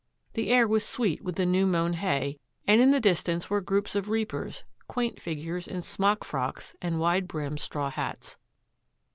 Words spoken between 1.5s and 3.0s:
mown hay, and in the